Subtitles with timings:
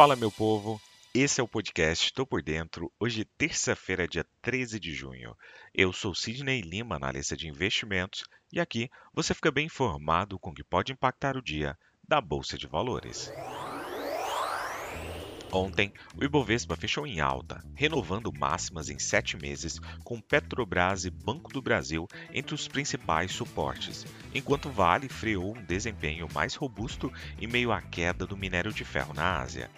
[0.00, 0.80] Fala, meu povo!
[1.12, 5.36] Esse é o podcast Tô Por Dentro, hoje terça-feira, dia 13 de junho.
[5.74, 10.54] Eu sou Sidney Lima, analista de investimentos, e aqui você fica bem informado com o
[10.54, 13.30] que pode impactar o dia da Bolsa de Valores.
[15.52, 21.52] Ontem, o Ibovespa fechou em alta, renovando máximas em sete meses, com Petrobras e Banco
[21.52, 27.72] do Brasil entre os principais suportes, enquanto Vale freou um desempenho mais robusto em meio
[27.72, 29.68] à queda do minério de ferro na Ásia.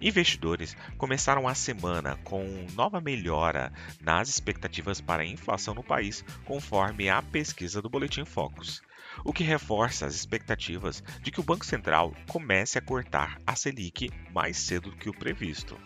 [0.00, 7.08] Investidores começaram a semana com nova melhora nas expectativas para a inflação no país, conforme
[7.08, 8.80] a pesquisa do Boletim Focus
[9.24, 14.10] o que reforça as expectativas de que o Banco Central comece a cortar a Selic
[14.32, 15.78] mais cedo do que o previsto.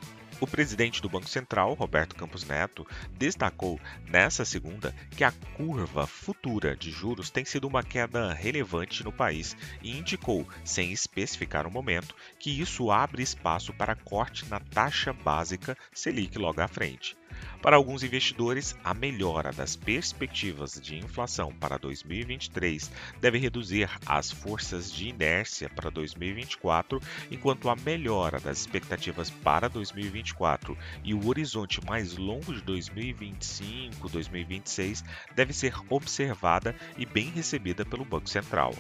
[0.43, 6.75] O presidente do Banco Central, Roberto Campos Neto, destacou nessa segunda que a curva futura
[6.75, 12.17] de juros tem sido uma queda relevante no país e indicou, sem especificar o momento,
[12.41, 17.17] que isso abre espaço para corte na taxa básica Selic logo à frente.
[17.61, 24.93] Para alguns investidores, a melhora das perspectivas de inflação para 2023 deve reduzir as forças
[24.93, 32.17] de inércia para 2024, enquanto a melhora das expectativas para 2024 e o horizonte mais
[32.17, 38.75] longo de 2025-2026 deve ser observada e bem recebida pelo Banco Central.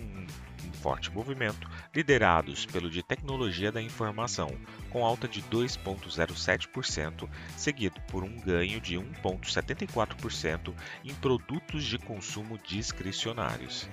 [0.67, 4.51] um forte movimento, liderados pelo de tecnologia da informação,
[4.91, 10.75] com alta de 2,07%, seguido por um ganho de 1,74%
[11.05, 13.89] em produtos de consumo discricionários.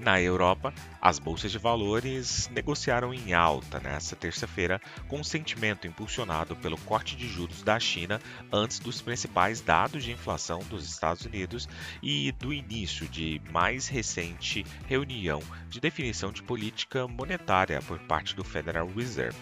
[0.00, 6.56] Na Europa, as bolsas de valores negociaram em alta nesta terça-feira, com um sentimento impulsionado
[6.56, 8.18] pelo corte de juros da China
[8.50, 11.68] antes dos principais dados de inflação dos Estados Unidos
[12.02, 18.42] e do início de mais recente reunião de definição de política monetária por parte do
[18.42, 19.38] Federal Reserve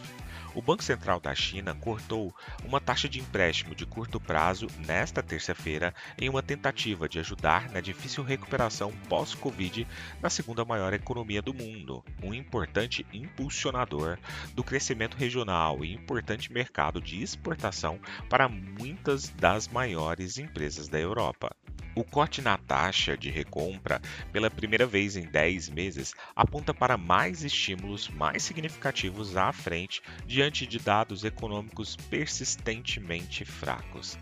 [0.59, 2.35] o Banco Central da China cortou
[2.65, 7.81] uma taxa de empréstimo de curto prazo nesta terça-feira em uma tentativa de ajudar na
[7.81, 9.87] difícil recuperação pós-Covid
[10.21, 14.19] na segunda maior economia do mundo, um importante impulsionador
[14.53, 21.55] do crescimento regional e importante mercado de exportação para muitas das maiores empresas da Europa.
[21.99, 24.01] O corte na taxa de recompra,
[24.33, 30.65] pela primeira vez em 10 meses, aponta para mais estímulos mais significativos à frente diante
[30.65, 34.17] de dados econômicos persistentemente fracos.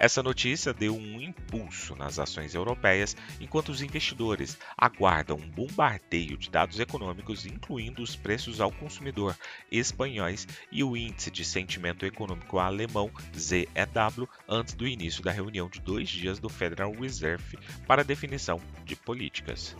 [0.00, 6.48] Essa notícia deu um impulso nas ações europeias, enquanto os investidores aguardam um bombardeio de
[6.48, 9.36] dados econômicos, incluindo os preços ao consumidor
[9.72, 15.80] espanhóis e o índice de sentimento econômico alemão ZEW antes do início da reunião de
[15.80, 19.74] dois dias do Federal Reserve para definição de políticas.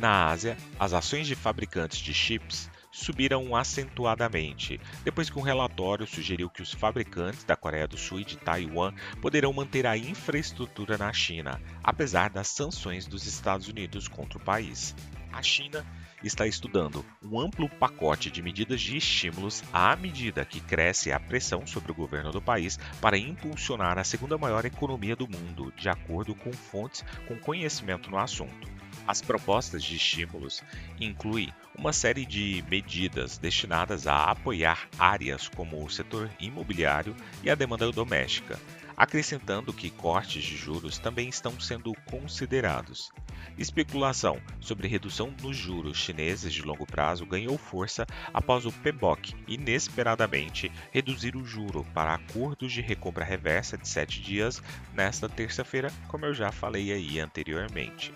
[0.00, 6.50] Na Ásia, as ações de fabricantes de chips subiram acentuadamente, depois que um relatório sugeriu
[6.50, 11.12] que os fabricantes da Coreia do Sul e de Taiwan poderão manter a infraestrutura na
[11.12, 14.94] China, apesar das sanções dos Estados Unidos contra o país.
[15.32, 15.84] A China
[16.22, 21.66] está estudando um amplo pacote de medidas de estímulos à medida que cresce a pressão
[21.66, 26.34] sobre o governo do país para impulsionar a segunda maior economia do mundo, de acordo
[26.34, 28.81] com fontes com conhecimento no assunto.
[29.06, 30.62] As propostas de estímulos
[31.00, 37.54] incluem uma série de medidas destinadas a apoiar áreas como o setor imobiliário e a
[37.54, 38.60] demanda doméstica,
[38.96, 43.10] acrescentando que cortes de juros também estão sendo considerados.
[43.58, 50.70] Especulação sobre redução nos juros chineses de longo prazo ganhou força após o PBOC inesperadamente
[50.92, 54.62] reduzir o juro para acordos de recompra reversa de 7 dias
[54.94, 58.14] nesta terça-feira, como eu já falei aí anteriormente.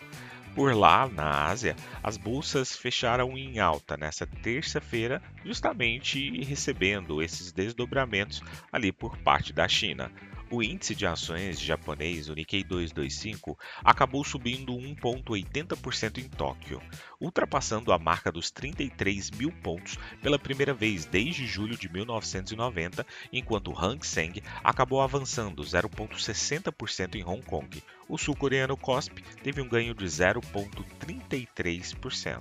[0.56, 8.42] Por lá, na Ásia, as bolsas fecharam em alta nesta terça-feira, justamente recebendo esses desdobramentos
[8.72, 10.10] ali por parte da China.
[10.48, 16.80] O índice de ações japonês, o Nikkei 225, acabou subindo 1,80% em Tóquio,
[17.20, 23.72] ultrapassando a marca dos 33 mil pontos pela primeira vez desde julho de 1990, enquanto
[23.72, 27.82] o Hang Seng acabou avançando 0,60% em Hong Kong.
[28.08, 32.40] O sul-coreano KOSPI teve um ganho de 0,33%.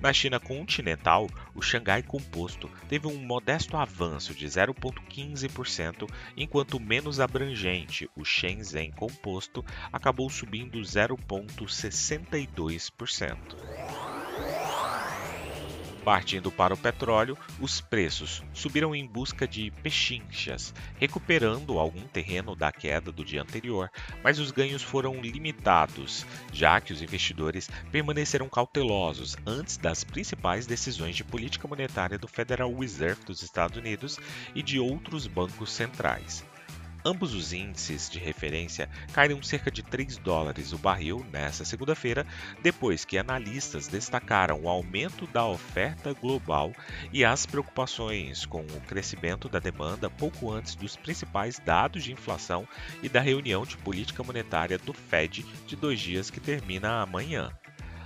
[0.00, 7.20] Na China continental, o Xangai Composto teve um modesto avanço de 0,15%, enquanto o menos
[7.20, 13.38] abrangente, o Shenzhen Composto, acabou subindo 0,62%.
[16.04, 22.72] Partindo para o petróleo, os preços subiram em busca de pechinchas, recuperando algum terreno da
[22.72, 23.88] queda do dia anterior,
[24.22, 31.14] mas os ganhos foram limitados, já que os investidores permaneceram cautelosos antes das principais decisões
[31.14, 34.18] de política monetária do Federal Reserve dos Estados Unidos
[34.56, 36.44] e de outros bancos centrais.
[37.04, 42.24] Ambos os índices de referência caíram cerca de 3 dólares o barril nesta segunda-feira,
[42.62, 46.72] depois que analistas destacaram o aumento da oferta global
[47.12, 52.66] e as preocupações com o crescimento da demanda pouco antes dos principais dados de inflação
[53.02, 57.50] e da reunião de política monetária do Fed de dois dias que termina amanhã.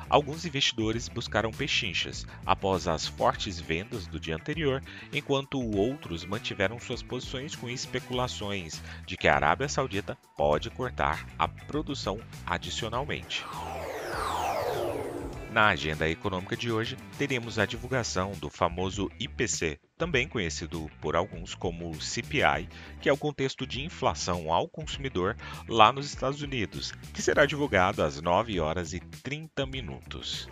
[0.08, 4.82] Alguns investidores buscaram pechinchas após as fortes vendas do dia anterior,
[5.12, 11.48] enquanto outros mantiveram suas posições com especulações de que a Arábia Saudita pode cortar a
[11.48, 13.44] produção adicionalmente.
[15.56, 21.54] Na agenda econômica de hoje, teremos a divulgação do famoso IPC, também conhecido por alguns
[21.54, 22.68] como CPI,
[23.00, 25.34] que é o contexto de inflação ao consumidor
[25.66, 30.46] lá nos Estados Unidos, que será divulgado às 9 horas e 30 minutos.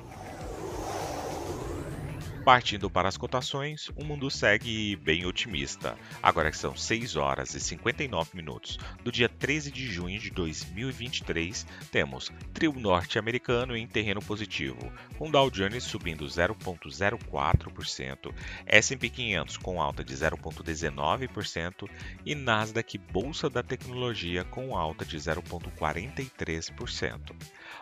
[2.44, 5.96] Partindo para as cotações, o mundo segue bem otimista.
[6.22, 11.66] Agora que são 6 horas e 59 minutos do dia 13 de junho de 2023,
[11.90, 18.34] temos trio norte-americano em terreno positivo, com Dow Jones subindo 0,04%,
[18.66, 21.88] S&P 500 com alta de 0,19%
[22.26, 27.34] e Nasdaq Bolsa da Tecnologia com alta de 0,43%.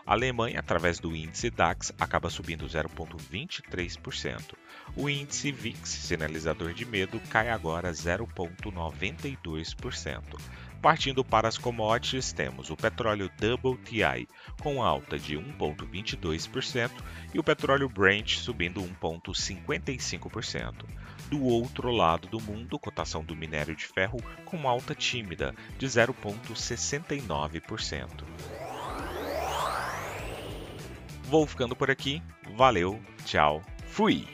[0.06, 4.51] A Alemanha, através do índice DAX, acaba subindo 0,23%.
[4.94, 10.22] O índice VIX, sinalizador de medo, cai agora 0,92%.
[10.82, 14.28] Partindo para as commodities, temos o petróleo WTI
[14.60, 16.90] com alta de 1,22%
[17.32, 20.84] e o petróleo Brent subindo 1,55%.
[21.30, 28.24] Do outro lado do mundo, cotação do minério de ferro com alta tímida de 0,69%.
[31.22, 32.22] Vou ficando por aqui.
[32.56, 34.26] Valeu, tchau, fui!